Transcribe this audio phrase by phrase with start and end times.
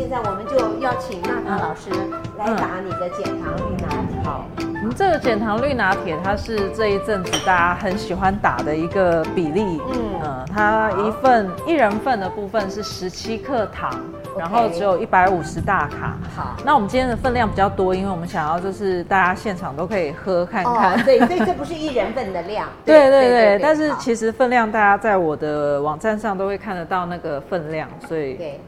[0.00, 1.90] 现在我们就要请娜娜老师
[2.38, 4.24] 来打你的减糖绿拿铁。
[4.24, 9.78] 好，我们这个减糖绿拿铁，它是这一阵子大家很喜欢打的一个比例。
[9.92, 13.90] 嗯，呃、它一份一人份的部分是十七克糖。
[14.38, 16.16] 然后只有一百五十大卡。
[16.34, 20.94] 好，那我们今天的分量比较多，因为我们想要就是大家现场都可以喝看看。
[20.94, 22.66] 哦、对，所以这不是一人份的量。
[22.86, 28.58] 对对对，对，对，对，但是其实分量大家在我的网站上都会看得到那个分量，所以对。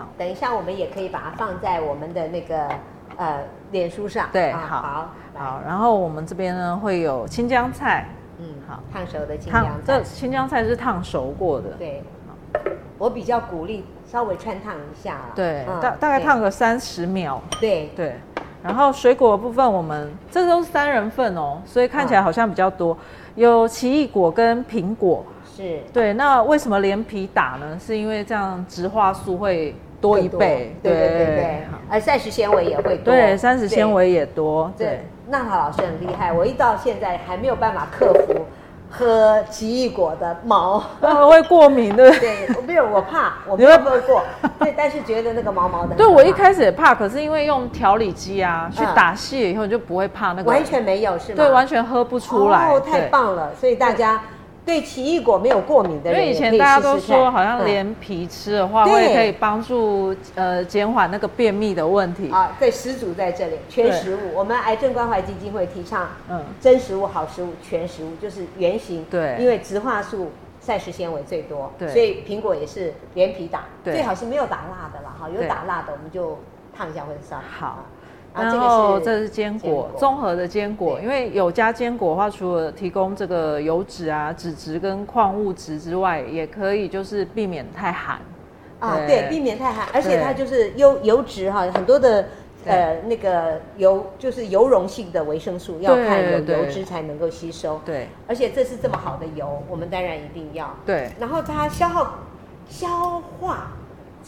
[0.00, 2.68] 好，等一下我们也可以把它放在我们的那个
[3.16, 4.28] 呃脸书上。
[4.32, 5.60] 对，好好好。
[5.66, 8.06] 然后我们这边呢会有青江菜。
[8.38, 9.70] 嗯，好，烫熟的青江菜。
[9.84, 11.70] 这青江菜是烫熟过的。
[11.78, 12.02] 对。
[12.26, 12.60] 好，
[12.96, 13.84] 我比较鼓励。
[14.10, 18.16] 稍微汆烫一下，对，嗯、大大概烫个三十秒，对对。
[18.62, 22.96] 然后水果的部分，我们这都是三人份哦，所以看起来好像比较多。
[23.34, 25.24] 有奇异果跟苹果，
[25.56, 26.12] 是对。
[26.12, 27.78] 那为什么连皮打呢？
[27.78, 31.62] 是因为这样植化素会多一倍，对对对对。
[31.88, 34.86] 而膳食纤维也会多，对，膳食纤维也多，对。
[34.86, 38.44] 对娜塔老师很厉害，我一到现在还没有办法克服。
[38.90, 42.46] 喝奇异果的毛，我 会过敏，对不对？
[42.52, 44.22] 对，没有，我怕， 我没有喝过，
[44.58, 45.94] 对，但是觉得那个毛毛的。
[45.94, 50.50] 对，我一开始也怕，可是因为用调理机啊，去打细以后就不会怕那个。
[50.50, 51.36] 完全没有是吗？
[51.36, 52.68] 对，完全喝不出来。
[52.68, 54.20] 哦，太棒了，所以大家。
[54.70, 62.56] 对奇异果没有过敏的人，因为以前大家都说，好像连皮吃的话，会可以帮助呃减缓那个便秘的问题啊。
[62.56, 64.18] 对，始祖在这里，全食物。
[64.32, 69.04] 我们癌症关怀基金会提倡，嗯，真食物、好食物、全食物，就是原型。
[69.10, 76.38] 对，因为植化素、膳食纤维最多，对，所以苹果也是连皮打，最好是没有打蜡的啦，哈，有打蜡的我们就
[76.72, 77.40] 烫一下会烧。
[77.58, 77.84] 好。
[78.32, 88.20] 然后这是坚果，综合的坚果，因为有加坚果的话，除了提供这个油脂啊、脂质跟矿物质之外，也可以就是避免太寒。
[88.78, 92.26] 啊，对，避免太寒，而且它就是油油脂哈，很多的
[92.64, 97.80] 呃那个油就是油溶性的维生素，要看有油脂才能够吸收。
[97.84, 100.72] 对，而且这是这么好的油，我们当然一定要。
[100.86, 102.14] 对，然后它消耗
[102.68, 103.72] 消化。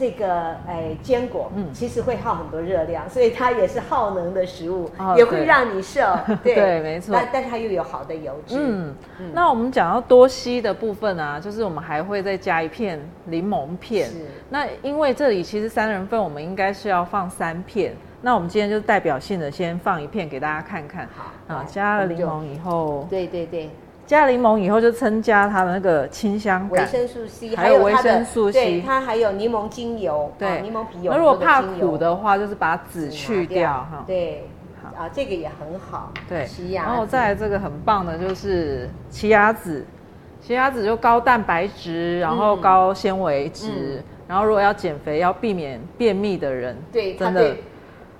[0.02, 6.00] 这个哎，坚果嗯，其实会耗很多热量，所以它也是耗能的食物，哦、也会让你瘦。
[6.42, 7.12] 对，对没错。
[7.14, 8.56] 但但它又有好的油脂。
[8.58, 14.08] 嗯，嗯，那我们讲到多硒的部分啊，就是我们还会再加一片柠檬片。
[14.08, 14.26] 是。
[14.50, 17.94] 那因为这里其实三人份，我们应该是要放三片。
[18.20, 21.08] 那我们今天就代表性的先放一片给大家看看。
[21.14, 21.54] 好。
[21.54, 23.06] 啊，加了柠檬以后。
[23.08, 23.70] 对对对。
[24.12, 31.11] 加柠檬以后，就增加它的那个清香感，维生素 C，还有维生素 C，它还有柠檬精油，对，柠檬皮油。
[31.11, 34.05] 那如果怕苦的话，就是把籽去掉哈。
[34.06, 34.47] 对，
[34.83, 36.12] 好啊，这个也很好。
[36.28, 39.87] 对，然后再来这个很棒的就是奇亚籽，
[40.43, 47.56] 奇亚籽就高蛋白质，然后高纤维质，然后如果要减肥要避免便秘的人，对，真的。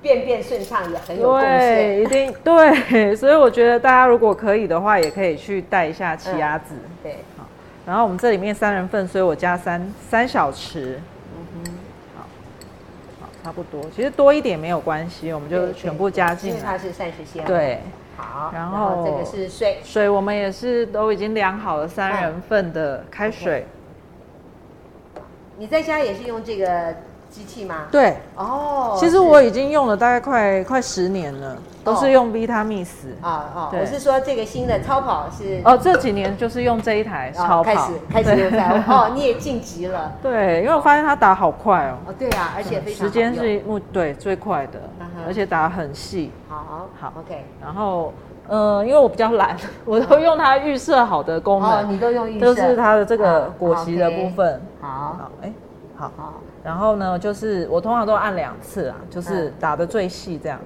[0.03, 6.75] 便便顺畅也很有贡献，对，一定对，所以我觉得大家如果可以的话，也可以去带一下奇亚籽。
[6.75, 7.47] 嗯，对，好，
[7.87, 10.97] 然后我们这里面三人份，所以我加三三小匙，
[11.37, 11.73] 嗯哼，
[12.17, 12.27] 好，
[13.21, 17.81] 好，差不多，其实多一点没有关系，我们就全部加进来，因为它是膳食纤维，对，
[18.17, 23.65] 好，然后，这个是水，水我们也是都已经量好了三人份的开水，
[25.15, 25.23] 嗯，
[25.59, 26.93] 你在家也是用这个。
[27.33, 27.87] 机器吗？
[27.91, 32.87] 对，哦，其实我已经用了大概快快十年了，都是用 Vitamix
[33.23, 33.71] 啊啊！
[33.73, 44.79] 我是说这个新的超跑是哦，这几年就是用这一台超跑，开始 开始用在哦，你也晋级了，对，因为我发现它打好快哦，哦对啊，而且非常时间是目对最快的，
[45.27, 47.13] 而且打很细，好好。
[47.19, 48.13] OK，然后
[48.49, 49.57] 嗯，因为我比较懒，
[49.87, 54.89] 我都用它预设好的功能，你都用预设，都是它的这个果昔的部分，好。
[55.19, 55.53] 好哎。
[55.95, 56.11] 好，
[56.65, 60.61] 然后呢，就是我通常都按两次啊，就是打的最细这样。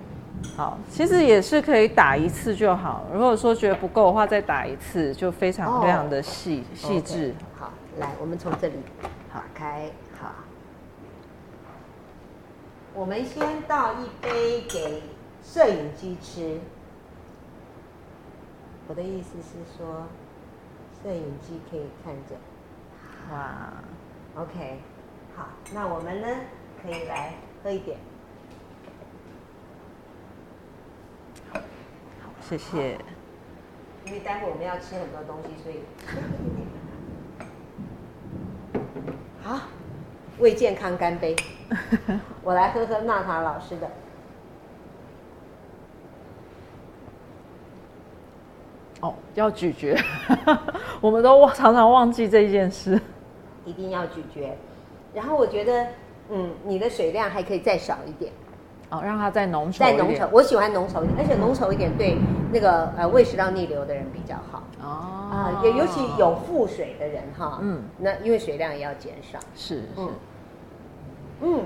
[0.56, 3.06] 好，其实也是可以打一次就好。
[3.12, 7.34] 如果说觉得不够的话，再打一次，就非常非常的细细致。
[7.58, 8.74] 好，来，我们从这里
[9.32, 9.90] 打开。
[10.20, 10.32] 好，
[12.94, 15.02] 我们先倒一杯给
[15.42, 16.60] 摄影机吃。
[18.88, 20.04] 我的意思是说，
[21.02, 22.36] 摄影机可以看着。
[23.32, 23.72] 哇
[24.42, 24.78] ，OK。
[25.36, 26.28] 好，那我们呢
[26.82, 27.98] 可以来喝一点。
[31.52, 31.60] 好，
[32.40, 32.98] 谢谢。
[34.06, 35.82] 因为待会我们要吃很多东西，所以
[39.42, 39.60] 好，
[40.38, 41.36] 为健康干杯。
[42.42, 43.90] 我来喝喝娜塔老师的。
[49.00, 49.94] 哦，要咀嚼，
[51.02, 52.98] 我们都忘常常忘记这件事。
[53.64, 54.56] 一定要咀嚼。
[55.16, 55.86] 然后我觉得
[56.28, 58.30] 嗯，你的水量还可以再少一点。
[58.90, 62.16] 哦，让它再浓稠，再浓稠，我喜欢浓稠一点，而且浓稠一点对
[62.52, 64.62] 那个呃胃食道逆流的人比较好。
[64.80, 64.86] 哦，
[65.32, 69.40] 啊，也尤其有腹水的人哈，嗯，那因为水量也要减少。
[69.56, 70.08] 是是，
[71.40, 71.62] 嗯，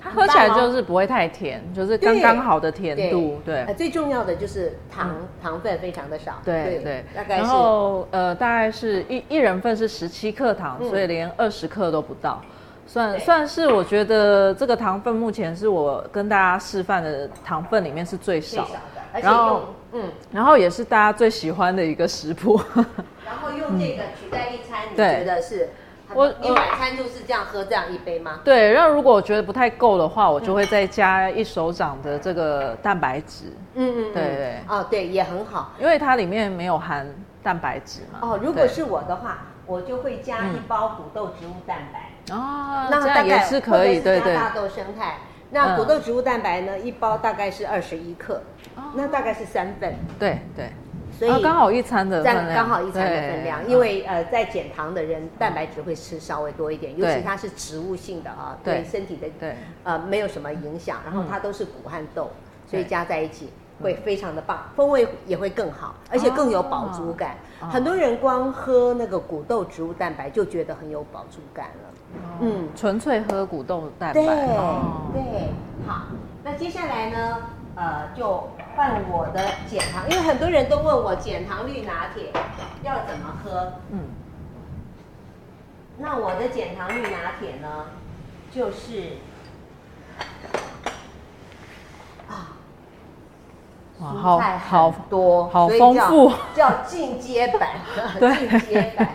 [0.00, 3.40] 它喝起来就是不会太甜，就是刚刚好的甜度。
[3.44, 5.10] 对，最重要的就是糖
[5.42, 6.40] 糖分非常的少。
[6.44, 7.42] 对对，大概是。
[7.42, 12.40] 然后呃，大概是一一人份是十七克糖，所以连二十克都不到。
[12.86, 18.78] 算算是我觉得这个糖分目前是我跟大家示范的糖分里面是最少的，
[19.12, 19.60] 而且然后
[19.92, 22.58] 嗯，然后也是大家最喜欢的一个食谱。
[23.26, 25.68] 然后用这个取代一餐，嗯、你觉得是？
[26.14, 28.40] 我你晚餐就是这样喝这样一杯吗？
[28.44, 33.52] 对，然后如果我觉得不太够的话，我就会再加一手掌的这个蛋白质。
[33.74, 34.60] 嗯嗯，对对。
[34.68, 37.06] 哦，对，也很好，因为它里面没有含
[37.42, 38.18] 蛋白质嘛。
[38.22, 42.34] 哦，如果是我的话，我就会加一包谷豆植物蛋白。
[42.34, 44.34] 哦，那大概也是可以，对对。
[44.34, 45.18] 大豆生态，
[45.50, 46.78] 那谷豆植物蛋白呢？
[46.78, 48.42] 一包大概是二十一克，
[48.94, 49.94] 那大概是三份。
[50.18, 50.70] 对对，
[51.18, 53.68] 所以刚好一餐的分量，刚好一餐的分量。
[53.68, 60.98] 因为呃，在减糖的人，蛋白质会吃稍微多一点，尤其它是植物性的啊，对身体的对呃没有什么影响。
[61.04, 62.30] 然后它都是谷和豆，
[62.66, 63.50] 所以加在一起。
[63.80, 67.36] 会非常的棒，风味也会更好，而且更有饱足感。
[67.60, 71.88] 哦、很多人光喝那个谷豆植物蛋白就觉得很有饱足感了。
[72.14, 74.14] 哦、嗯，纯粹喝谷豆蛋白。
[74.14, 75.22] 对、哦、对，
[75.86, 76.06] 好。
[76.42, 77.36] 那接下来呢？
[77.78, 82.32] 呃，就换我的减糖，因为很多人都问我减糖绿拿铁
[82.82, 83.74] 要怎么喝。
[83.90, 84.00] 嗯。
[85.98, 87.86] 那我的减糖绿拿铁呢，
[88.50, 89.18] 就是。
[94.00, 97.70] 蔬菜好多，好丰富， 叫进阶版。
[98.38, 99.08] 进阶版。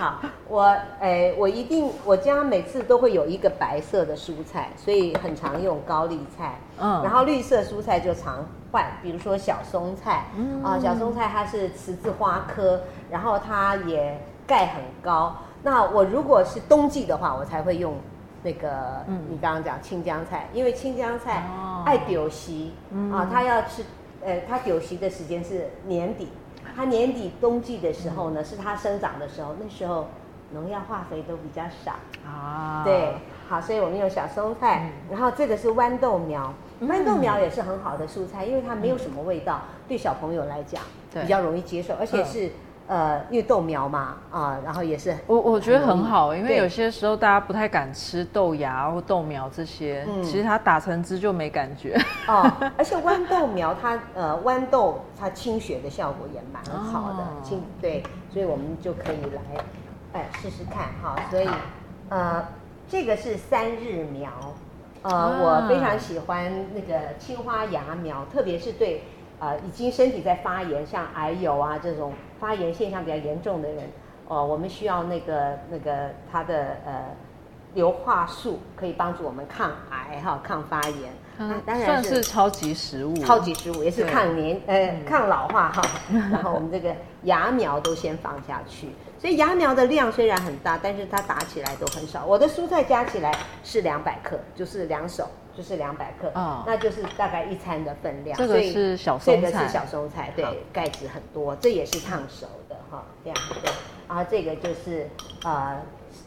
[0.00, 0.18] 好，
[0.48, 0.62] 我
[1.00, 6.58] 诶、欸，我一定，我家每次都会有一个白色的蔬菜，所以很常用高丽菜。
[6.78, 8.42] 嗯，然后绿色蔬菜就常
[8.72, 10.24] 换，比如说小松菜。
[10.34, 12.80] 嗯啊，小松菜它是十字花科，
[13.10, 15.36] 然后它也钙很高。
[15.62, 17.94] 那我如果是冬季的话，我才会用
[18.42, 21.44] 那个，嗯，你刚刚讲青江菜，因为青江菜
[21.84, 23.84] 爱丢席，嗯、啊，它要吃。
[24.22, 26.28] 呃，它丢席的时间是年底，
[26.76, 30.08] 它年底冬季的时候呢，嗯、是它生长的时候，那时候
[30.52, 31.92] 农药化肥都比较少。
[32.28, 32.82] 啊。
[32.84, 33.14] 对，
[33.48, 36.52] 好，所以我们用小松菜，嗯、然后这个是豌豆苗，
[36.82, 40.82] 豌豆苗也是很好的蔬菜，因为它没有什么味道，嗯、对小朋友来讲
[41.12, 42.50] 比较容易接受，而且是。
[42.90, 51.96] 嗯呃，因为豆苗嘛，啊，然后也是我我觉得很好，因为有些时候大家不太敢吃豆芽或豆苗这些，其实它打成汁就没感觉。
[52.26, 58.02] 哦，而且豌豆苗它呃豌豆它清血的效果也蛮好的，清对，
[58.32, 59.40] 所以我们就可以来
[60.14, 61.14] 哎试试看哈。
[61.30, 61.48] 所以
[62.08, 62.44] 呃
[62.88, 64.28] 这个是三日苗，
[65.02, 69.04] 呃我非常喜欢那个青花芽苗，特别是对。
[69.42, 73.84] 呃，已经身体在发炎，像癌友啊这种发炎现象比较严重的人，
[74.26, 77.04] 哦、呃，我们需要那个那个它的呃
[77.74, 81.12] 硫化素可以帮助我们抗癌哈，抗发炎。
[81.38, 85.82] 嗯，当然是超级食物，超级食物也是抗年呃抗老化哈。
[86.32, 88.88] 然后我们这个芽苗都先放下去，
[89.18, 92.26] 所以芽苗的量虽然很大，但是它打起来都很少。
[92.26, 95.26] 我的蔬菜加起来是两百克，就是两手。
[95.56, 98.36] 就是两百克，哦，那就是大概一餐的分量。
[98.36, 101.56] 这个是小松菜，这个是小松菜，对，钙质很多。
[101.56, 103.72] 这也是烫熟的哈，这样对。
[104.08, 105.08] 然后这个就是
[105.44, 105.76] 呃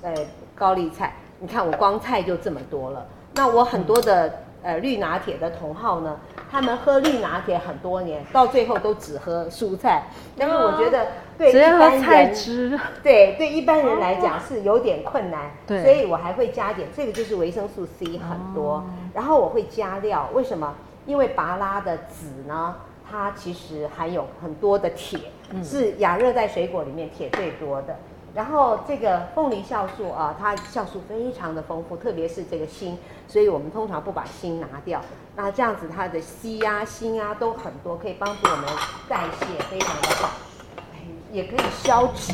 [0.01, 0.13] 呃
[0.55, 3.05] 高丽菜，你看我光菜就这么多了。
[3.35, 6.19] 那我很多的呃绿拿铁的同好呢，
[6.51, 10.03] 他们喝绿拿铁很多年，到最后都只喝蔬菜，
[10.35, 11.07] 因为我觉得。
[11.35, 20.73] 对一般人，对对一般人来讲是有点困难，对，所以我还会加点，这个就是维生素 C 很多，然后我会加料，为什么？
[21.05, 22.75] 因为芭拉的籽呢，
[23.09, 25.19] 它其实含有很多的铁，
[25.63, 27.95] 是亚热带水果里面铁最多的。
[28.33, 35.01] 然后这个凤梨酵素啊，它酵素非常的丰富，特别是这个锌，所以我们通常不把锌拿掉，
[35.35, 38.65] 那这样子它的硒啊、锌啊都很多，可以帮助我们
[39.09, 40.29] 代谢，非常的好。
[41.31, 42.33] 也可以消脂，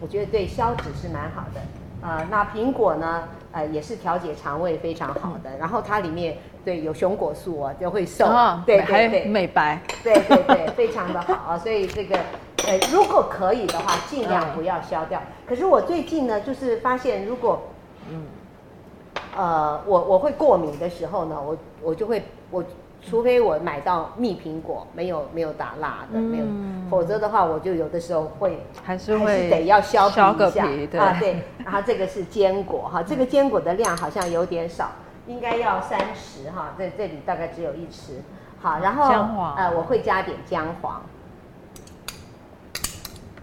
[0.00, 1.60] 我觉得对消脂是蛮好的。
[2.02, 3.28] 呃，那苹果呢？
[3.52, 5.56] 呃，也是调节肠胃非常好的。
[5.58, 11.58] 然后它里面对有熊果素啊，就会瘦，哦、对对对，美白，对对对，非常的好啊。
[11.58, 12.16] 所以这个
[12.66, 15.20] 呃，如果可以的话，尽量不要消掉。
[15.48, 17.62] 可是我最近呢，就是发现如果
[18.10, 18.24] 嗯
[19.36, 22.62] 呃，我我会过敏的时候呢，我我就会我
[23.02, 31.42] 除非我买到蜜苹果，没有没有打蜡的，没有，嗯否则的话，我就有的时候会还是会得要削皮一下削个皮，对啊对。
[31.64, 34.90] 然后这个是坚果哈，这个坚果的量好像有点少，
[35.26, 38.20] 应该要三十哈，在这里大概只有一匙。
[38.60, 41.00] 好，然后姜呃我会加点姜黄，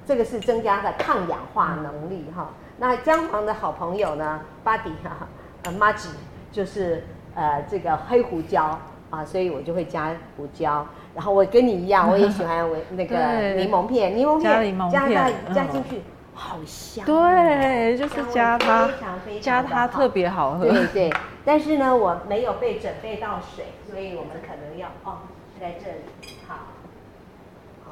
[0.05, 2.49] 这个是增加的抗氧化能力哈。
[2.77, 5.27] 那姜黄的好朋友呢，Buddy 哈，
[5.63, 6.09] 呃 Maggi
[6.51, 8.77] 就是呃这个黑胡椒
[9.09, 10.85] 啊，所以我就会加胡椒。
[11.15, 16.01] 然后我跟你一样，我也喜欢 我那个柠檬片，柠檬片加柠檬片加嗯加进去，
[16.33, 17.05] 好香。
[17.05, 20.65] 对，就是加它非常非常，加它特别好喝。
[20.69, 25.17] 对对， 但是呢，我没有被准备到水，所以我们可能要哦，
[25.59, 26.55] 在这里，好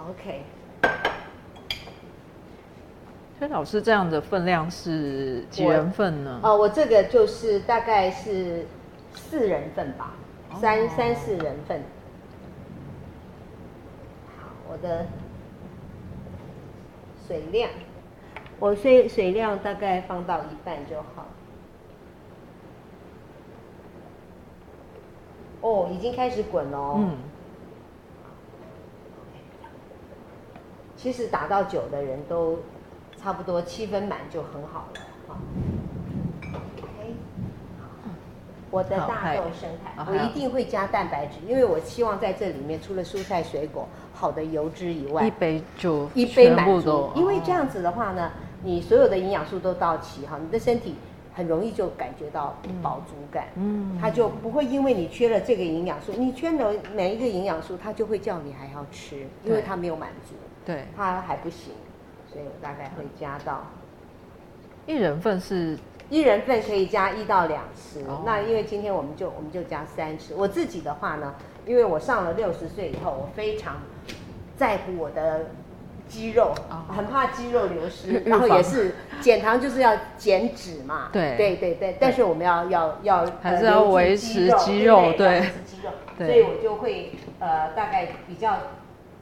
[0.10, 0.44] ，OK。
[3.38, 6.40] 所以老师这样的分量是几人份呢？
[6.42, 8.66] 哦，我这个就是大概是
[9.14, 10.14] 四人份吧，
[10.60, 11.82] 三、哦、三四人份。
[14.38, 15.06] 好，我的
[17.28, 17.70] 水量，
[18.60, 21.26] 我水水量大概放到一半就好。
[25.62, 26.96] 哦，已经开始滚了哦。
[27.00, 27.18] 嗯。
[30.96, 32.60] 其实打到九的人都。
[33.18, 35.38] 差不多七分满就很好了，好。
[38.76, 47.10] 我的大豆生态，我一定会加蛋白质，因为我希望在这里面除了蔬菜水果好的油脂以外，一杯就一杯满足。
[47.16, 50.96] 因为这样子的话呢，你所有的营养素都到齐哈，你的身体
[51.34, 52.54] 很容易就感觉到
[52.84, 61.72] 饱足感，嗯，它就不会因为你缺了这个营养素，你缺了每一个营养素，它就会叫你还要吃，因为它没有满足，对，它还不行。
[62.30, 63.66] 所以我大概会加到
[64.86, 65.80] 一人份是，
[66.10, 68.06] 一人份可以加一到两匙。
[68.08, 70.34] 哦、那因为今天我们就我们就加三匙。
[70.36, 71.36] 我自己的话呢，
[71.66, 73.78] 因为我上了六十岁以后，我非常
[74.58, 75.48] 在乎我的
[76.08, 81.10] 肌肉，哦、很怕肌肉流失，然后也是减糖就是要减脂嘛。
[81.12, 81.98] 对对对对。
[82.00, 85.92] 但是我们要要要还是要维持肌肉，对，维持肌肉。
[86.18, 88.58] 所以我就会呃大概比较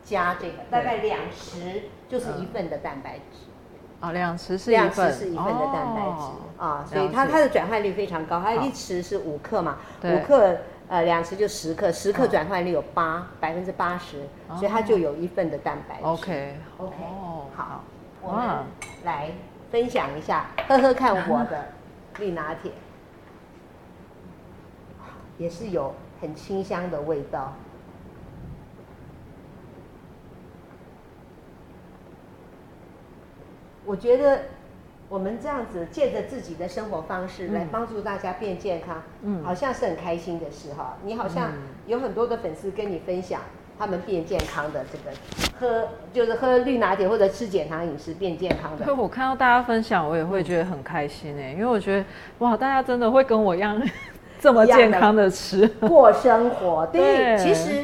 [0.04, 1.84] 加这个，大概两匙。
[2.10, 3.48] 就是一份的蛋白质，
[4.04, 10.58] 啊，两匙是一份，两匙是一份的蛋白质啊，所以它它的转换率非常高，它一匙是五克嘛，五克
[10.90, 16.04] 呃两匙就十克，十克转换率有八百分之八十，所以它就有一份的蛋白质。
[16.04, 16.96] OK OK，
[17.56, 17.82] 好，
[18.22, 18.66] 我们
[19.06, 19.32] 来
[19.72, 21.70] 分享一下，喝喝看我的
[22.20, 22.74] 绿拿铁，
[25.38, 27.54] 也是有很清香的味道。
[33.86, 34.40] 我觉得
[35.10, 40.98] 我们这样子借着自己的生活方式来帮助大家变健康，嗯，好像是很开心的事哈。
[41.04, 41.52] 你好像
[41.86, 43.42] 有很多的粉丝跟你分享
[43.78, 45.16] 他们变健康的这个
[45.60, 48.86] 喝，就是喝绿拿铁或者吃减糖饮食变健康的。
[48.86, 52.06] 对，我看到大家分享，我也会觉得很开心哎，因为我觉得
[52.40, 53.82] 哇，大家真的会跟我一样
[54.40, 56.86] 这么健康的吃 过生活。
[56.88, 57.84] 对，其实。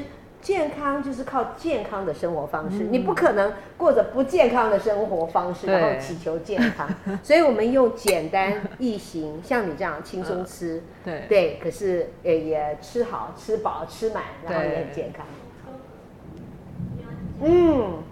[0.49, 6.89] 健康就是靠健康的生活方式，嗯、你不可能过着不健康的生活方式，然后祈求健康。
[7.21, 15.23] 所以我们用简单易行，像你这样轻松吃， 对对，可是也也吃好、吃饱、吃满，然后也很健康。
[17.43, 18.03] 嗯，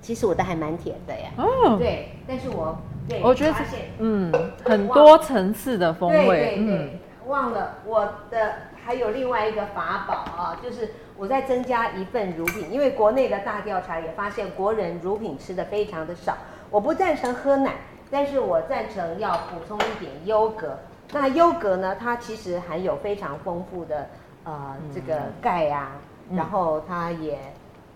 [0.00, 1.30] 其实我的还蛮甜的呀。
[1.36, 2.76] 哦，对，但是我
[3.08, 3.54] 对我觉得
[4.00, 4.32] 嗯
[4.64, 6.26] 很多层次的风味。
[6.26, 6.98] 对对对，
[7.28, 8.54] 忘了我的。
[8.86, 16.36] 还有另外一个法宝啊，就是我在增加一份乳品，因为国内的大调查也发现国人乳品吃的非常的少。
[16.70, 17.74] 我不赞成喝奶，
[18.12, 20.78] 但是我赞成要补充一点优格。
[21.12, 24.08] 那优格呢，它其实含有非常丰富的
[24.44, 25.90] 呃这个钙啊，
[26.30, 27.36] 嗯、然后它也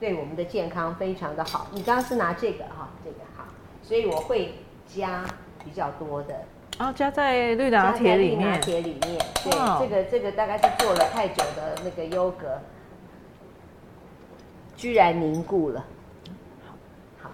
[0.01, 1.69] 对我们的健康非常的好。
[1.71, 3.45] 你刚刚是拿这个哈，这个好，
[3.81, 4.55] 所以我会
[4.89, 5.25] 加
[5.65, 6.35] 比较多的。
[6.81, 12.59] 然后、哦、加在绿拿铁里面，绿拿铁里面，对，哦、这个这个大概是做了太久的那个优格，
[14.75, 15.85] 居然凝固了，
[17.23, 17.29] 好，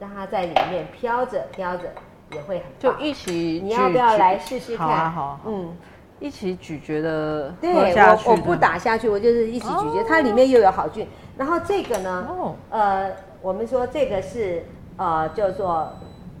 [0.00, 1.84] 让它在里面飘着飘着
[2.32, 4.88] 也会很，就一起，你要不要来试试看？
[4.88, 5.76] 好啊，好啊，嗯，
[6.18, 11.06] 一起咀嚼的，对，我我不打下去，我就是一起咀嚼，哦、它里面又有好菌。
[11.38, 14.64] 然后这个呢，哦、呃，我们说这个是
[14.96, 15.96] 呃叫做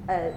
[0.08, 0.32] 呃。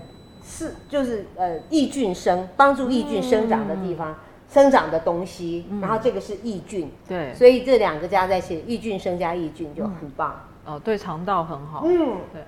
[0.48, 4.16] 是，就是呃，益菌生帮助益菌生长的地方，嗯、
[4.50, 10.48] 生长的东西，嗯、然后这个是益菌，对，所以这两个加在一起，益菌生加益菌就很棒。
[10.66, 11.84] 嗯、哦，对肠道很好。
[11.86, 12.44] 嗯，对，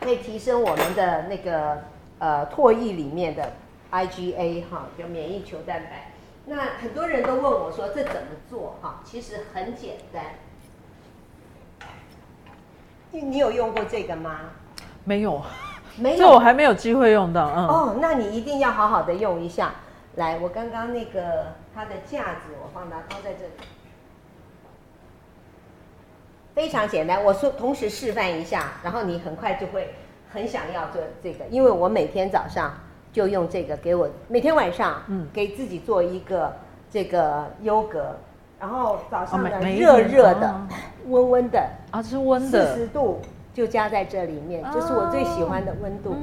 [0.00, 1.84] 可以提升我们的那个
[2.18, 3.52] 呃唾液里面的
[3.92, 6.12] IgA 哈，就免疫球蛋白，
[6.46, 9.00] 那很多人都问我说这怎么做哈？
[9.04, 10.24] 其实很简单。
[13.12, 14.40] 你你有用过这个吗？
[15.04, 15.40] 没有，
[15.98, 17.50] 没有，这我还没有机会用到。
[17.54, 17.66] 嗯。
[17.66, 19.72] 哦，那你一定要好好的用一下。
[20.16, 23.52] 来，我刚刚那个它的架子，我放它放在这里，
[26.54, 27.22] 非常简单。
[27.22, 29.94] 我说同时示范一下，然后你很快就会
[30.32, 32.72] 很想要做这个，因为我每天早上
[33.12, 36.50] 就用这个给我，每天晚上嗯给自己做一个
[36.90, 38.16] 这个优格，
[38.58, 40.66] 然后早上的热热的、
[41.08, 41.58] 温温的
[41.90, 43.20] 啊，这是温的，四十度
[43.56, 46.14] 就加在这里面，这是我最喜欢的温度。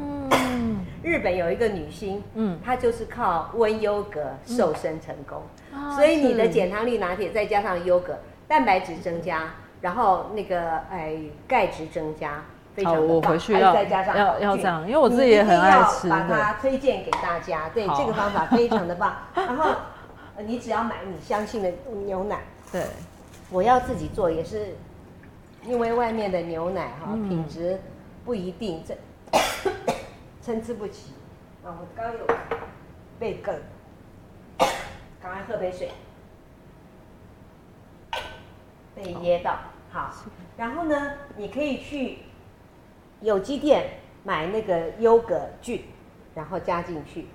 [1.01, 5.41] 日本有一个女星，嗯，她就是靠温优格瘦身成功，
[5.95, 12.43] 所以你的减糖绿拿铁再加上优格，蛋白质增加，然后那个哎钙质增加，
[12.75, 13.07] 非常的棒。
[13.09, 17.67] 好，我回去要再加上要要这样，因为我自己也很爱吃，把它推荐给大家。
[17.73, 19.11] 对，对这个方法非常的棒。
[19.33, 19.71] 然后
[20.45, 21.71] 你只要买你相信的
[22.05, 22.83] 牛奶，对，
[23.49, 24.75] 我要自己做也是，
[25.65, 27.79] 因为外面的牛奶哈、嗯、品质
[28.25, 28.95] 不一定这。
[30.41, 31.13] 参差不齐，
[31.63, 32.19] 啊，我刚有
[33.17, 33.57] 被梗，
[34.57, 35.89] 赶快喝杯水，
[38.93, 39.57] 被噎到，
[39.89, 40.13] 好，
[40.57, 42.17] 然后呢，你可以去
[43.21, 43.89] 有机店
[44.25, 45.85] 买那个优格菌，
[46.35, 47.27] 然后加进去，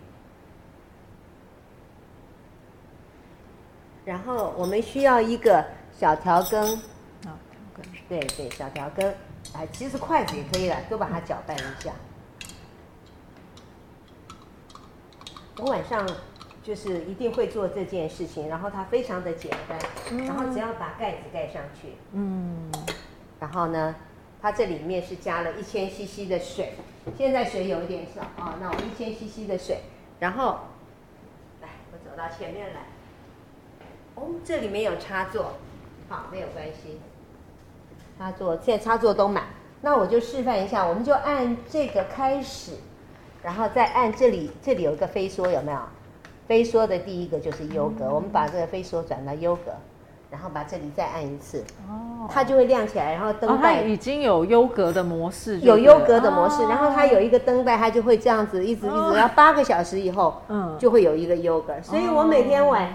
[4.04, 6.82] 然后我们需要一个小调羹，啊，调羹，
[8.08, 9.14] 对对，小调羹，
[9.54, 11.92] 哎，其实筷子也可以了，都把它搅拌一下。
[15.58, 16.08] 我晚上
[16.62, 19.78] 就是一定会做这件事情，然后它非常的简单，
[20.10, 22.70] 嗯、然后只要把盖子盖上去，嗯，
[23.40, 23.94] 然后呢，
[24.40, 26.74] 它这里面是加了一千 CC 的水，
[27.16, 29.80] 现在水有一点少啊、哦，那我一千 CC 的水，
[30.20, 30.60] 然后
[31.60, 32.82] 来，我走到前面来，
[34.14, 35.54] 哦，这里面有插座，
[36.08, 37.00] 好，没有关系，
[38.18, 39.44] 插座现在插座都满，
[39.80, 42.72] 那我就示范一下，我们就按这个开始。
[43.40, 45.78] 然后再按这里，这里有一个飞梭，有没有？
[46.48, 49.70] 飞梭的第一个就是优格，嗯、我们把这个飞梭转到优格，
[50.28, 62.88] 然后把这里再按一次，哦，它就会亮起来，然后灯带、哦、已经有优格的模式，有优格的模式，哦、然后它有一个灯带，它就会这样子一直一直，然后八个小时以后，嗯，就会有一个优格，所以我每天晚、哦、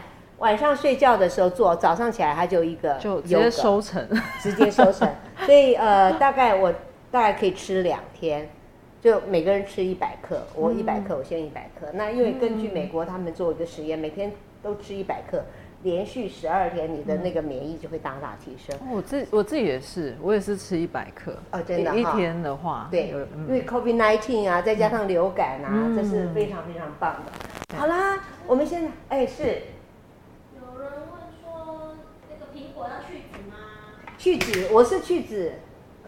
[0.43, 4.05] 晚上睡觉的时候做，早上起来它就一个就直接收成，
[4.41, 5.09] 直接收成，
[5.45, 6.69] 所以呃，大概我
[7.09, 8.49] 大概可以吃两天。
[8.99, 11.87] 就每个人吃一百克，我一百克，我先一百克。
[11.93, 15.43] 那因为根据美国他们做一个实验，每天都吃一百克，
[15.81, 18.73] 连续十二天，你的那个免疫就会大大提升。
[18.89, 21.37] 我自我自己也是，我也是吃一百克。
[21.51, 21.93] 哦，真的。
[21.95, 23.13] 一天的话，对，
[23.47, 27.77] 因为 COVID nineteen 啊，再加上流感啊，这是非常非常棒的。
[27.77, 29.63] 好啦，我们现在，哎，是。
[30.55, 31.95] 有人问说，
[32.29, 33.57] 那个苹果要去籽吗？
[34.23, 35.51] 去籽，我是去籽。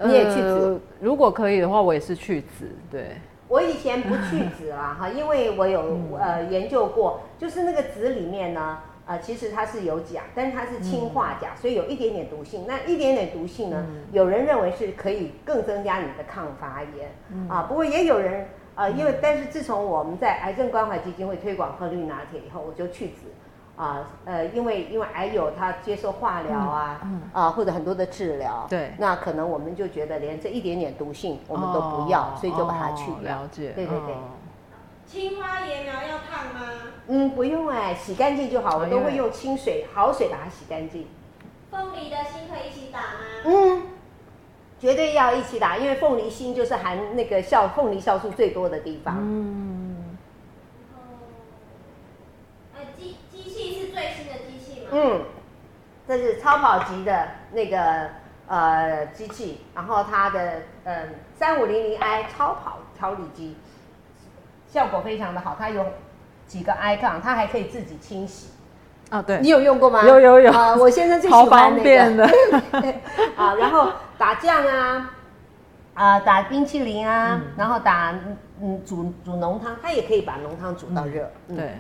[0.02, 2.70] 你也去籽、呃，如果可以的话，我也是去籽。
[2.90, 3.18] 对，
[3.50, 12.64] 我以前不去籽啦，哈， 因为我有呃研究过，就是那个籽里面呢，呃，其实它是有钾，但是它是氢化钾，所以有一点点毒性。
[12.66, 17.12] 那一点点毒性呢，有人认为是可以更增加你的抗发炎
[17.50, 17.64] 啊。
[17.64, 23.28] 不过也有人呃，因为但是自从我们在癌症关怀基金会推广喝绿拿铁以后，我就去籽。
[23.78, 33.40] 啊，呃，因为因为癌友他接受化疗啊，嗯嗯、啊或者很多的治疗，对，那可能我们就觉得连这一点点毒性我们都不要，哦、所以就把它去掉。
[33.40, 34.16] 哦、了解，对对对。
[35.06, 36.72] 青花椰苗要烫吗？
[37.08, 41.06] 嗯，不用哎，洗干净就好，我都会用清水、好水把它洗干净。
[41.70, 43.20] 凤梨的心可以一起打吗？
[43.46, 43.82] 嗯，
[44.80, 49.18] 绝对要一起打，因为凤梨心就是含那个酵凤梨酵素最多的地方。
[49.20, 49.22] 嗯。
[49.22, 49.75] 嗯，
[56.18, 58.10] 这是超跑级的那个
[58.48, 63.58] 呃机器，然后它的嗯三五零零 i 超跑调理机，
[64.70, 65.86] 效果非常的好，它有
[66.48, 68.52] 几个 icon，它还可以自己清洗。
[69.10, 70.06] 啊，对，你有用过吗？
[70.08, 71.50] 有有有啊，我先生最喜欢那个。
[71.50, 72.26] 超方便的。
[73.36, 75.12] 啊，然后打酱啊，
[75.96, 78.16] 啊打冰淇淋啊，嗯、然后打
[78.62, 81.30] 嗯煮煮浓汤，它也可以把浓汤煮到热。
[81.50, 81.78] 嗯、对。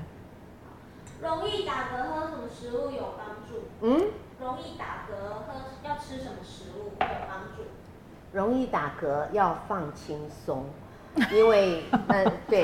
[1.21, 3.69] 容易打嗝，喝什么食物有帮助？
[3.81, 4.07] 嗯，
[4.45, 5.53] 容易打嗝，喝
[5.83, 7.63] 要吃什么食物会有帮助？
[8.31, 10.65] 容易打嗝要放轻松，
[11.31, 12.63] 因为 嗯对，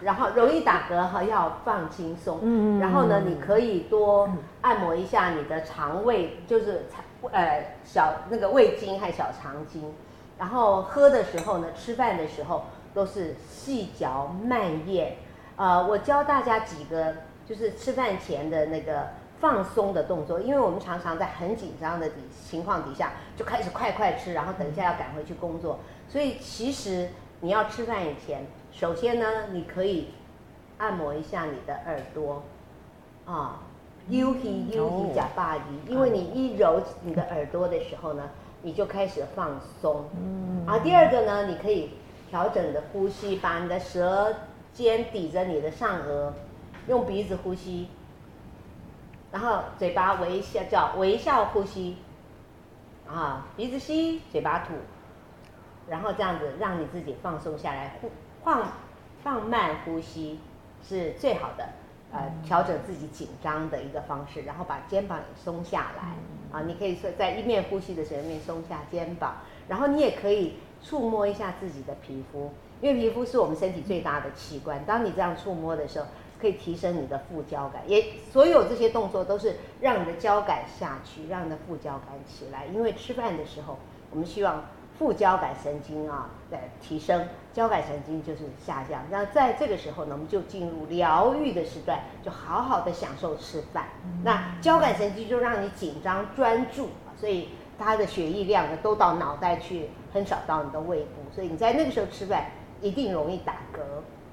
[0.00, 4.28] 然后容易打嗝哈要放轻松，嗯，然后呢你可以多
[4.62, 6.86] 按摩一下你的肠胃，就是
[7.30, 9.94] 呃小那个胃经和小肠经，
[10.36, 15.16] 然后喝的时候呢，吃饭的时候都是细嚼慢咽，
[15.54, 17.14] 呃，我教大家几个。
[17.48, 19.08] 就是吃饭前的那个
[19.40, 30.08] 放松的动作，因为我们常常在很紧张的底情况底下就开始快快吃，然后等一下要赶回去工作，所以其实你要吃饭以前，首先呢，你可以
[30.78, 32.42] 按摩一下你的耳朵，
[33.26, 33.60] 啊，
[34.08, 38.30] 悠起悠起假巴黎，因为你一揉你的耳朵的时候呢，
[38.62, 40.04] 你就开始放松。
[40.16, 41.90] 嗯，啊，第二个呢，你可以
[42.28, 44.34] 调整你的呼吸，把你的舌
[44.72, 46.32] 尖抵着你的上颚，
[46.88, 47.88] 用鼻子呼吸，
[49.30, 51.96] 然后嘴巴微笑叫微笑呼吸，
[53.06, 54.74] 啊，鼻子吸，嘴巴吐，
[55.88, 57.98] 然后这样子让你自己放松下来，
[58.42, 58.66] 放
[59.22, 60.40] 放慢呼吸
[60.82, 61.68] 是最好的。
[62.10, 66.14] 呃，调整自己紧张的一个方式，然后把肩膀也松下来
[66.50, 66.64] 啊。
[66.66, 69.36] 你可以说在一面呼吸的时候，一面松下肩膀，
[69.68, 74.82] 然后你也可以触摸一下自己的皮肤，因为皮肤是我们身体最大的器官。
[74.86, 76.06] 当你这样触摸的时候，
[76.40, 82.66] 可以提升你的副交感，也所有这些动作都是让你的交感下去，让你的副交感起来。
[82.66, 83.78] 因为吃饭的时候，
[84.10, 84.64] 我们希望。
[84.98, 89.00] 副交感神经啊，在提升，交感神经就是下降。
[89.12, 93.84] 那在这个时候呢，我们就进入疗愈的时段，就好好的享受吃饭。
[94.24, 101.22] 那交感神经就让你紧张专注，所以它的血液量呢都到脑袋去，很少到你的胃部。
[101.32, 102.46] 所以你在那个时候吃饭
[102.80, 103.78] 一定容易打嗝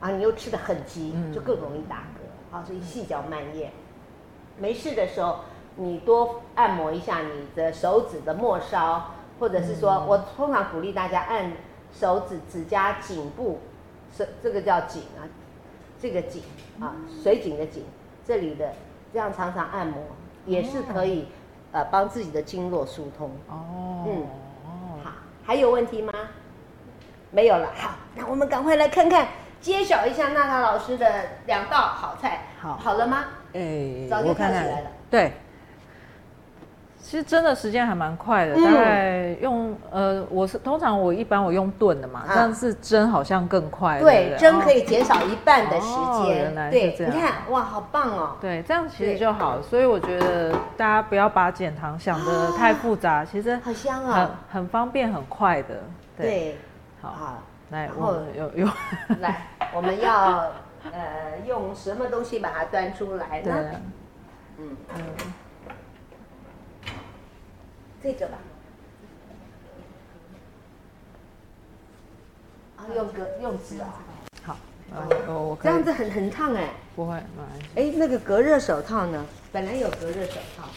[0.05, 2.55] 啊，你又吃的很急，就更容易打嗝。
[2.55, 3.71] 啊，所以细嚼慢咽。
[4.59, 5.39] 没事的时候，
[5.75, 9.11] 你多按摩一下你的手指的末梢。
[9.37, 11.51] 或者是说，嗯、我通常鼓励大家按
[11.91, 13.59] 手指指甲颈部，
[14.17, 15.27] 这这个叫颈啊，
[15.99, 16.41] 这个颈
[16.79, 17.83] 啊，水井的井，
[18.25, 18.71] 这里的
[19.11, 20.01] 这样常常按摩
[20.45, 21.27] 也是可以，
[21.73, 23.29] 呃，帮自己的经络疏通。
[23.49, 24.25] 哦，嗯，
[25.03, 25.11] 好，
[25.43, 26.13] 还有问题吗？
[27.29, 27.69] 没有了。
[27.75, 29.27] 好，那我们赶快来看看，
[29.65, 31.07] 揭晓一下娜塔老师的
[31.47, 32.41] 两道好菜。
[32.61, 33.25] 好，好了吗？
[33.53, 34.87] 哎，早就看起来了。
[35.09, 35.33] 对。
[36.99, 43.99] 其实真的时间还蛮快的，大概用呃，我是通常我一般我用炖的嘛，但是蒸好像更快。
[43.99, 45.87] 对，蒸可以减少一半的时
[46.23, 46.37] 间。
[46.37, 47.15] 原来是这样。
[47.15, 48.37] 你看，哇，好棒哦。
[48.39, 49.59] 对，这样其实就好。
[49.63, 55.75] 所以我觉得大家不要把减糖想的太复杂，其实好香啊，很很方便，很快的。
[56.15, 56.55] 对，
[57.01, 57.41] 好，
[57.75, 58.71] 来，我有有
[59.19, 60.53] 来，我们要
[60.93, 63.81] 呃用什么东西把它端出来呢？
[64.57, 65.03] 嗯嗯。
[68.01, 68.37] 这个吧，
[72.77, 73.93] 啊，用隔用纸啊，
[74.45, 74.55] 好，
[75.27, 77.15] 我这样子很很烫哎，不会，
[77.75, 79.25] 哎，那个隔热手套呢？
[79.51, 80.69] 本来有隔热手套，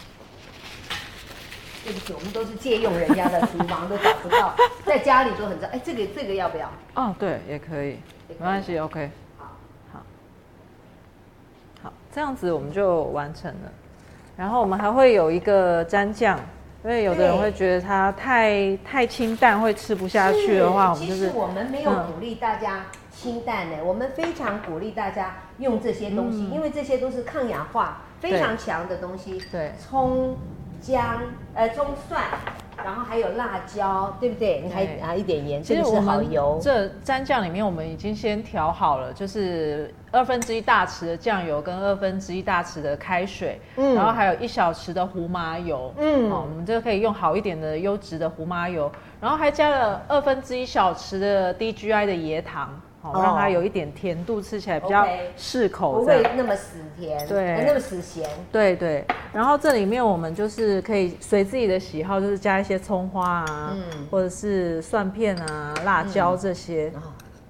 [1.89, 4.53] 对不起，我们都是借用人家的厨房，都找不到，
[4.85, 5.67] 在家里都很脏。
[5.71, 6.69] 哎，这个这个要不要？
[6.93, 7.97] 哦，对，也可以，
[8.27, 9.45] 没关系，OK，好，
[9.91, 9.99] 好，
[11.81, 13.71] 好，这样子我们就完成了。
[14.37, 16.39] 然后我们还会有一个蘸酱。
[16.81, 21.25] 因为有的人会觉得它太太清淡，会吃不下去的话，我们就是。
[21.25, 29.43] 其实我们没有鼓励大家清淡的，我们非常鼓励大家用这些东西，因为这些都是抗氧化非常强的东西。
[29.51, 30.37] 对，葱、
[30.81, 31.21] 姜、
[31.53, 32.21] 呃葱蒜。
[32.81, 34.61] 然后还有辣椒，对不对？
[34.61, 36.57] 你还啊一点盐，其实是好油。
[36.61, 48.89] 这蘸酱里面我们已经先调好了，就是二分之一大匙的酱油跟二分之一大匙的开水，嗯，然后还有一小匙的胡麻油，嗯，我们就可以用好一点的优质的胡麻油，
[49.19, 52.79] 然后还加了二分之一小匙的 DGI 的椰糖。
[53.01, 55.07] 好，让它有一点甜度，吃起来比较
[55.37, 58.29] 适口，不会那么死甜，对，那么死咸。
[58.51, 59.05] 对对。
[59.31, 66.91] 然后这里面我们就是可以随自己的喜好，就是加一些葱花啊，嗯，或者是蒜片啊、辣椒这些。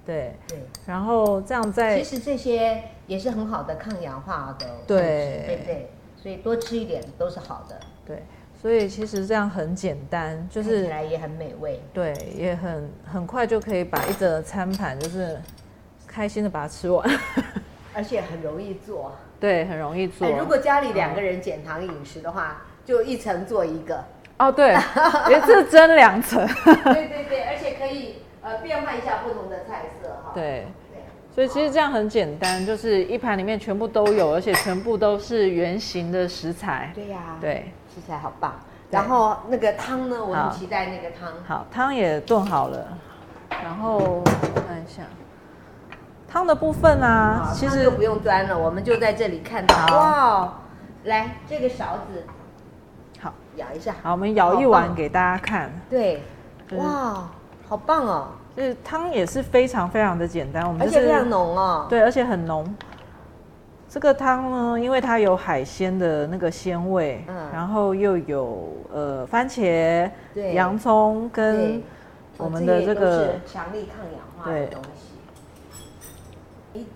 [0.06, 0.58] 对对。
[0.86, 5.90] 然后这样在，其实这些也是很好的抗氧化的，对对对。
[6.22, 8.22] 所以多吃一点都是好的，对。
[8.60, 15.40] 所以其实这样很简单，就是来也很美味，对，也很很快就可以把一整个餐盘就是
[16.06, 17.08] 开心的把它吃完，
[17.94, 20.28] 而且很容易做，对，很容易做。
[20.28, 24.04] 如果家里两个人减糖饮食的话，就一层做一个，
[24.38, 24.74] 哦，对，
[25.34, 31.02] 一次蒸两层，对对对，而且可以呃变换一下不同的菜色哈，对，对，
[31.34, 37.72] 所以其实这样很简单，就是一盘里面全部都有，而且全部都是圆形的食材，对呀，对。
[37.92, 38.52] 吃起来好棒，
[38.90, 40.16] 然后那个汤呢？
[40.24, 41.28] 我很期待那个汤。
[41.46, 42.86] 好，汤也炖好了，
[43.62, 44.22] 然后
[44.66, 45.02] 看一下
[46.28, 49.74] 汤的部分啊，其实就不用端了，我们就在这里看到。
[49.96, 50.52] 哇，
[51.04, 52.24] 来这个勺子，
[53.20, 53.94] 好，舀一下。
[54.02, 55.72] 好，我们舀一碗给大家看。
[55.90, 56.22] 对，
[56.76, 57.28] 哇，
[57.68, 58.28] 好棒哦！
[58.56, 61.86] 就是汤也是非常非常的简单，我们而且非常浓哦。
[61.88, 62.64] 对，而且很浓。
[63.90, 71.82] 这个汤呢，因为它有海鲜的那个鲜味，嗯，然后又有呃番茄、对洋葱跟
[72.36, 74.80] 我们的这个强力抗氧化的东
[76.72, 76.86] 西，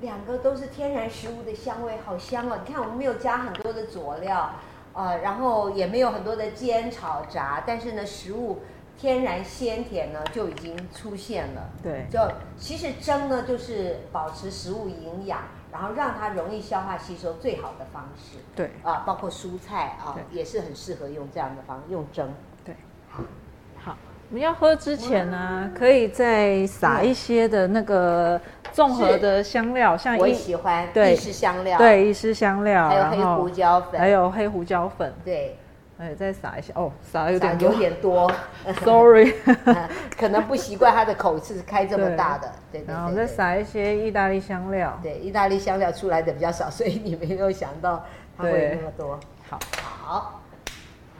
[0.00, 2.56] 两个都是天然食物的香味，好香哦！
[2.64, 4.52] 你看，我们没有加很多的佐料，
[4.92, 8.60] 呃，然后也没有很多的煎炒炸，但是呢，食物
[8.96, 11.68] 天然鲜甜呢就已经出现了。
[11.82, 12.20] 对，就
[12.56, 15.40] 其实蒸呢就是保持食物营养。
[15.72, 18.70] 然后让它容易消化吸收最好的方式，对。
[18.82, 22.32] 啊，包括蔬菜啊，也是很适合用这样的方式用蒸。
[22.64, 22.76] 对，
[23.10, 23.96] 好，
[24.28, 35.58] 我们要喝之前呢，可以再撒一些的那个综合的香料，像我喜欢对，意式香料，对，意式香料，还有黑胡椒粉，还有黑胡椒粉，对。
[36.02, 38.28] 哎，再撒一下哦，撒有点有点多，
[38.82, 39.32] sorry，
[40.18, 48.04] 可能不习惯它的口是开这么大的，对，对，对，对，然后再撒一些意大利香料，对，意大利香料出来的比较少，所以你没有想到
[48.36, 49.20] 它会有那么多。
[49.48, 50.40] 好，好，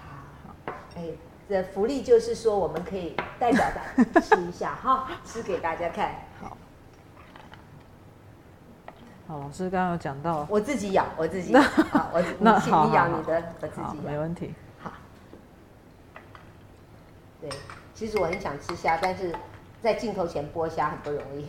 [0.00, 1.02] 好，哎，
[1.48, 6.10] 这福利就是说我们可以代表的吃一下哈，吃给大家看。
[6.40, 6.56] 好。
[9.28, 14.52] 哦，老师刚刚有讲到，我自己咬，我自己咬，好，我那你咬你的，我自己咬，没问题。
[17.42, 17.50] 对，
[17.92, 19.34] 其实我很想吃虾，但是
[19.82, 21.48] 在镜头前剥虾很不容易。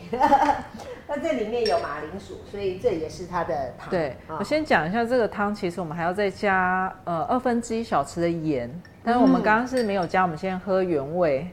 [1.06, 3.88] 那这里面有马铃薯，所以这也是它的汤。
[3.90, 8.68] 对，哦、我先讲一下这个汤，其实我们还要再加呃二分之一小匙的盐，
[9.04, 11.48] 但是我们刚刚是没有加，我们先喝原味。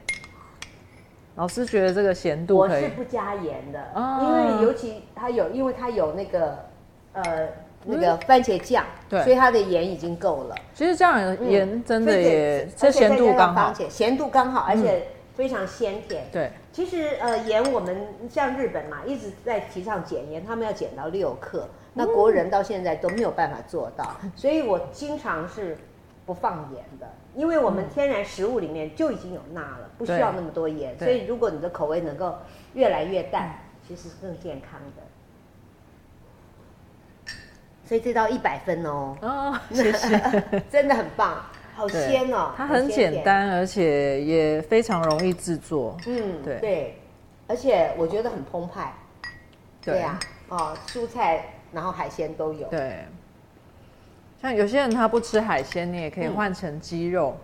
[1.36, 6.58] 老师觉得这个咸度可以，我是不加盐的，哦、因为尤其它有，因为它有那个
[7.12, 7.48] 呃。
[7.84, 10.54] 那个番茄酱，对，所以它的盐已经够了。
[10.74, 16.24] 其实这样盐真的也，这咸度刚好，咸度刚好，而且非常鲜甜。
[16.30, 17.96] 对，其实呃盐我们
[18.28, 25.76] 像日本嘛，一直在提倡减盐，他们要减到六克，那国人到现在都没有办法做到， 所以我经常是
[26.24, 32.34] 不放盐的，因为我们天然食物里面就已经有钠了，不需要那么多盐，所以如果你的口味能够
[32.74, 35.02] 越来越淡，其实是更健康的。
[37.92, 40.18] 所以这道一百分哦，哦， 谢谢，
[40.70, 46.56] 真的很棒，好鲜哦，它很简单，而且也非常容易制作，嗯，对。
[46.56, 46.98] 对，
[47.46, 48.94] 而且我觉得很澎湃，
[49.84, 49.98] 对。
[49.98, 53.04] 呀，哦，蔬菜然后海鲜都有，对，
[54.40, 57.36] 像有些人他不吃海鲜，你也可以换成鸡肉，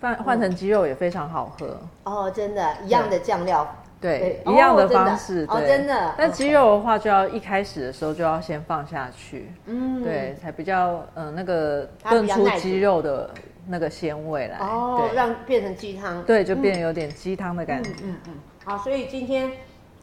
[0.00, 3.70] 换换成鸡肉也非常好喝，哦，真的，一样的酱料。
[4.00, 6.14] 对，一样的方式，哦，真的。
[6.16, 13.30] 但鸡肉的话，就要一开始的时候就要先放下去，嗯，对，才比较嗯那个炖出鸡肉的
[13.66, 18.34] 那个鲜味来，哦，让变成鸡汤，对，就变有点鸡汤的感觉，嗯嗯。
[18.64, 19.50] 好，所以今天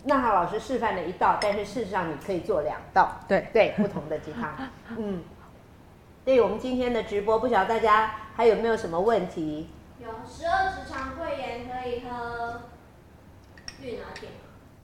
[0.03, 4.49] 娜豪老师示范了一道，但是事实上你可以做两道，对对，不同的鸡汤，
[4.97, 5.23] 嗯。
[6.25, 9.69] 对，我们今天的直播，不晓得大家还有没有什么问题？
[9.99, 12.61] 有十二指肠溃疡可以喝。
[13.85, 14.27] 绿拿铁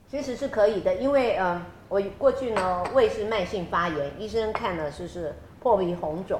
[0.07, 6.39] 其实是可以的，因为嗯、呃，我过去呢胃是慢性发炎，医生看了就是破皮红肿，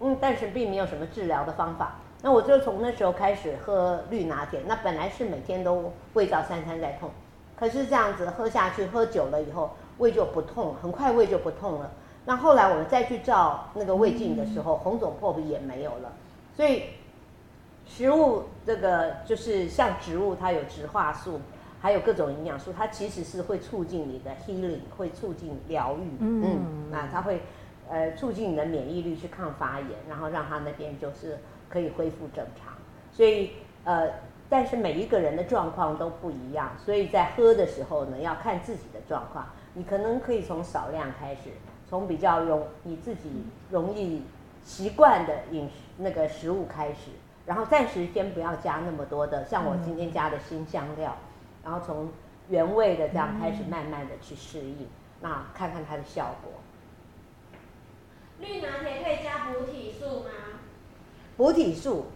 [0.00, 1.96] 嗯，但是并没有什么治疗的方法。
[2.20, 7.08] 那我就从那时候开始喝绿拿铁，那本来是每天都胃照三餐在痛，
[7.56, 11.90] 可是这样子喝下去，喝久了以后胃就不痛，很快胃就不痛了。
[12.26, 16.12] 那后来我们再去照那个胃镜的时候，红肿破皮也没有了。
[16.54, 16.82] 所以
[17.86, 21.40] 食物这个就是像植物，它有植化素。
[21.80, 27.40] 还有各种营养素，它其实是会促进你的 healing，会促进疗愈，嗯，嗯，那它会，
[27.88, 31.38] 呃，促进你的免疫力去抗发炎，然后让它那边就是
[31.68, 32.74] 可以恢复正常。
[33.10, 33.52] 所以，
[33.84, 34.10] 呃，
[34.48, 39.46] 但是每一个人的状况都不一样，所以在喝的时候呢，要看自己的状况。
[39.72, 41.50] 你可能可以从少量开始，
[41.88, 43.30] 从比较容你自己
[43.70, 44.22] 容易
[44.62, 47.10] 习惯的饮食那个食物开始，
[47.46, 51.16] 然后暂时先不要加那么多的，像我今天加的新香料。
[51.62, 52.08] 然后从
[52.48, 54.88] 原味的这样开始，慢慢的去适应，嗯、
[55.20, 56.52] 那看看它的效果。
[58.40, 60.30] 绿拿铁可以加补体素吗？
[61.36, 62.06] 补体素，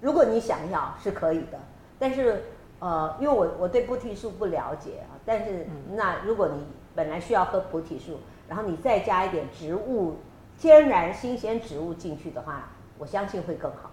[0.00, 1.58] 如果你想要是可以的，
[1.98, 2.42] 但是
[2.78, 8.18] 呃，因为我我对补体素不了解啊，但是那如果你本来需要喝补体素，
[8.48, 10.16] 然后你再加一点植物
[10.58, 12.68] 天然新鲜植物进去的话，
[12.98, 13.91] 我相信会更好。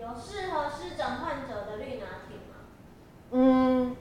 [0.00, 2.56] 有适合湿疹患者的绿拿铁吗？
[3.30, 3.96] 嗯，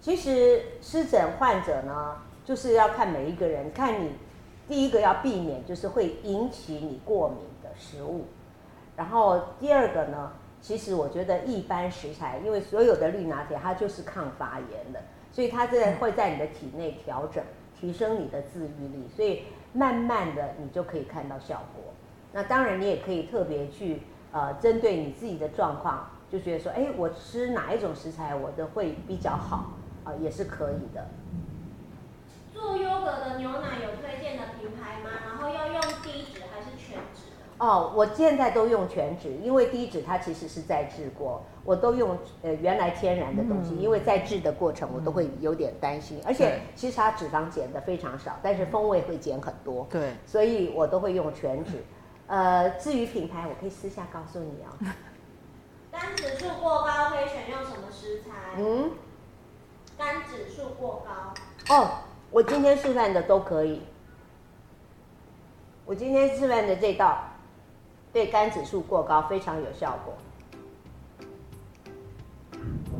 [0.00, 4.12] 其实湿疹患者呢，就是要看每一个人，看你
[4.66, 8.24] 第一个要避免就是会引起你过敏的食物，
[8.96, 17.44] 然后第二个呢，其实我觉得一般食材，因为所有的绿拿铁它就是抗发炎的，所以它这会在你的体内调整，
[17.78, 21.84] 提升你的自愈力，所以慢慢的你就可以看到效果。
[22.32, 29.72] 那当然你也可以特别去呃针对你自己的状况，就觉得说，哎，我吃哪一种食材我的会比较好
[30.04, 31.06] 啊，呃，也是可以的。
[32.52, 35.10] 做优格的牛奶有推荐的品牌吗？
[35.26, 37.64] 然后要用低脂还是全脂的？
[37.64, 51.82] 哦，我现在都用全脂，因为低脂它其实是在制过，我都用呃原来天然的东西，嗯、因为在制的过程我都会有点担心，嗯、而且其实它脂肪减的非常少，但是风味会减很多，对，所以我都会用全脂。
[52.26, 54.92] 呃，至于品牌，我可以私下告诉你哦。
[55.92, 58.30] 肝指数过高可以选用什么食材？
[58.58, 58.90] 嗯，
[59.96, 61.74] 肝指数过高。
[61.74, 61.90] 哦。
[62.32, 63.80] 我今天示范的都可以。
[65.86, 67.22] 我今天示范的这道，
[68.12, 70.12] 对肝指数过高非常有效果。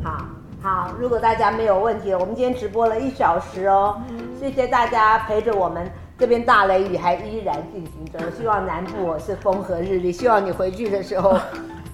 [0.02, 0.24] 好，
[0.62, 4.00] 好，如果大家没有问题，我们今天直播了一小时哦，
[4.38, 5.90] 谢谢大家陪着我们。
[6.18, 11.38] 这边大雷雨还依然进行中， 希望南部是风和日丽，希望你回去的时候。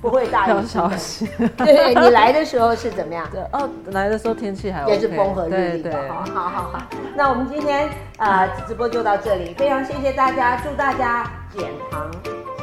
[0.02, 3.24] 不会大雨消息，对，你来的时候是怎么样？
[3.30, 5.92] 对哦，来的时候天气还、OK、也是风和日丽的。
[6.08, 6.82] 好好好好，
[7.14, 12.10] 那我们今天呃直播就到这里，非常谢谢大家，祝大家减糖、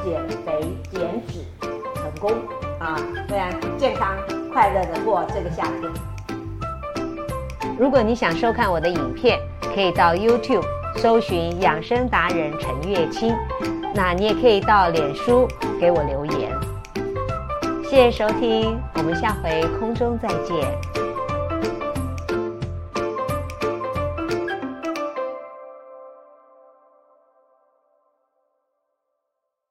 [0.03, 1.39] 减肥、减脂
[1.95, 2.29] 成功
[2.77, 2.97] 啊！
[3.29, 4.17] 非常健康
[4.51, 5.89] 快乐的过这个夏天。
[7.79, 9.39] 如果你想收看我的影片，
[9.73, 10.65] 可以到 YouTube
[10.97, 13.35] 搜寻养生达人陈月清，
[13.93, 15.47] 那你也可以到脸书
[15.79, 16.51] 给我留言。
[17.83, 21.08] 谢谢收听，我们下回空中再见。